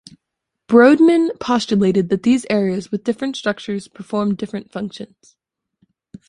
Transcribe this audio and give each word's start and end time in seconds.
Brodmann 0.67 1.29
postulated 1.39 2.09
that 2.09 2.23
these 2.23 2.43
areas 2.49 2.89
with 2.91 3.03
different 3.03 3.35
structures 3.35 3.87
performed 3.87 4.37
different 4.39 4.71
functions. 4.71 5.35